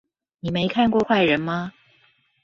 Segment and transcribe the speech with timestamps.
[0.39, 1.73] 你沒看過壞人嗎？